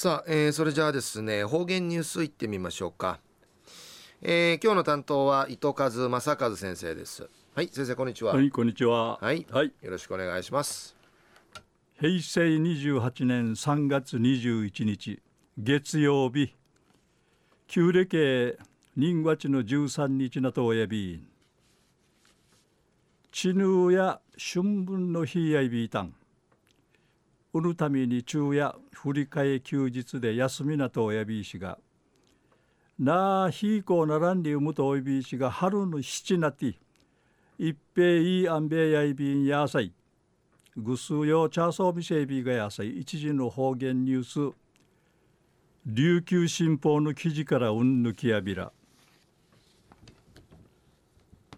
[0.00, 3.18] さあ、えー、それじゃあですね方言ニュースいってみましょうか、
[4.22, 7.28] えー、今日の担当は糸数正和先生です。
[7.52, 8.32] はい先生こんにちは。
[8.32, 9.18] はいこんにちは。
[9.20, 10.94] はい、はい、よろしくお願いします。
[11.98, 15.20] 平成28年3月21日
[15.58, 16.54] 月曜日。
[17.66, 18.56] 旧暦
[18.96, 21.24] 人月の13日なとおやび。
[23.32, 26.14] 地ぬや春分の日やいびいたん
[27.58, 31.78] 売るために昼夜振り替え休日で休みなとおやびいしが
[32.98, 36.74] なあひいこならんりうむとおいびいしが春の七なって
[37.58, 39.92] 一平いいあんべやいびんやさい
[40.76, 44.56] ぐすうよチャーソービセイビがやさい一時の方言ニュース
[45.90, 48.72] 琉球新報の記事からうんぬきやびら。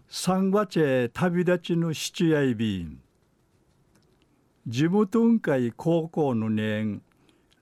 [0.07, 3.01] 三和チェ旅立ちの七やいびん。
[4.67, 7.01] 地元運会高校の年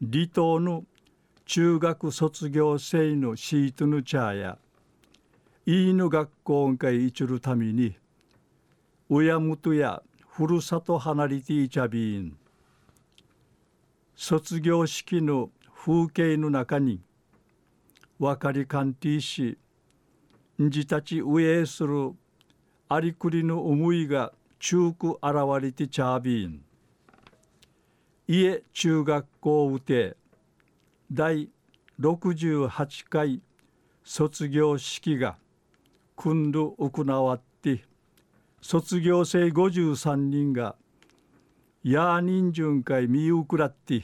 [0.01, 0.83] 離島の
[1.45, 4.57] 中学卒業生のシートのチャーや
[5.65, 7.95] いいの学校運会いちるために
[9.07, 12.35] 親元やふるさと離れていちゃびん
[14.13, 16.99] 卒業式の風景の中に
[18.19, 19.57] 分かりかんていし
[20.61, 22.11] んじたち上へする
[22.89, 26.61] ありくりの思いが中く現れてちゃびん
[28.31, 30.15] 家中学校うて
[31.11, 31.49] 第
[31.99, 32.69] 68
[33.09, 33.41] 回
[34.03, 35.37] 卒業式が
[36.15, 37.85] 今度行わって
[38.61, 40.75] 卒業生53人が
[41.83, 44.03] ヤーニンジュン会見送らって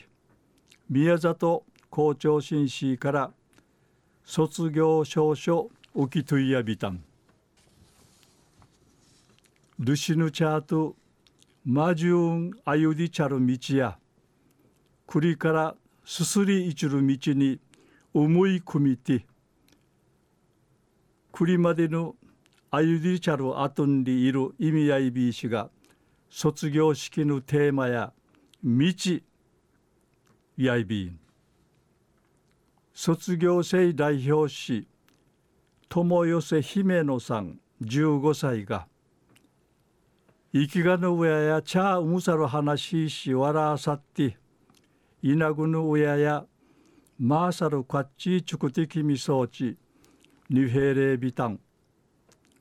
[0.89, 3.31] 宮里校長紳士から
[4.23, 7.03] 卒業証書受きといやびたん。
[9.77, 10.95] ルシヌチャート
[11.63, 13.99] マジューンアユディチャル道や
[15.08, 17.59] 栗からすすりいちる道に
[18.14, 19.25] 思い込みて
[21.31, 22.16] 栗までの
[22.72, 25.70] アユディチャルアトンにいる意味合いビーシが
[26.30, 28.14] 卒業式のテーマや
[28.64, 28.94] 道
[30.58, 31.20] やいびん。
[32.94, 34.88] 卒業生代表し
[35.89, 38.88] 友寄せ姫野さん15歳が
[40.54, 44.38] 生きがの上や茶うむさる話し笑わさって
[45.27, 46.45] イナグヌウヤや
[47.17, 49.75] マーサルカッチチュクティキミ装置
[50.52, 51.59] ニフェレビタン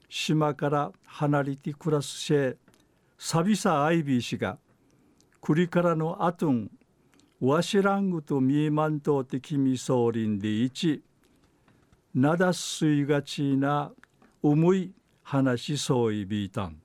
[0.08, 2.56] 島から離れて暮らすシェ
[3.18, 4.56] サビサアイビー氏が
[5.42, 6.70] 栗からのアトゥン
[7.42, 11.02] ワシラングとミーマントテキミソーリンで一
[12.14, 13.92] なだすいがちな
[14.42, 16.80] 重い話そういびいたん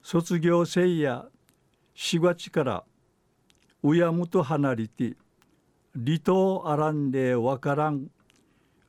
[0.00, 1.26] 卒業生や
[1.94, 2.84] 4月から
[3.82, 5.14] 親元離れて
[5.94, 8.08] 離島あらんでわからん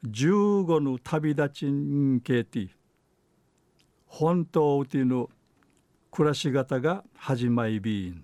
[0.03, 2.69] 十五の旅立ちんけて
[4.05, 5.29] 本当うての
[6.11, 8.23] 暮らし方が始まりびん。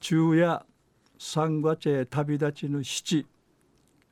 [0.00, 0.64] 昼夜
[1.18, 3.26] 三月へ旅立ちの七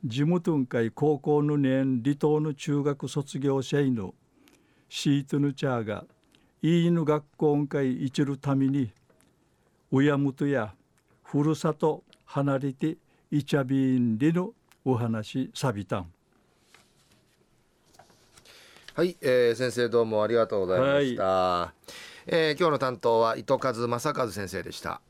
[0.05, 4.15] 地元会高校の年離島の中学卒業生の
[4.89, 6.05] シートのチャーが
[6.63, 8.91] いいの学校会一るために
[9.91, 10.75] 親元や
[11.23, 12.97] ふるさと離れて
[13.31, 14.53] いちゃびんでの
[14.85, 16.13] お話さびたん。
[18.95, 21.91] はい、えー、先生どうもありがとうございました、はい、
[22.29, 25.03] えー、今日の担当は糸数正和先生でした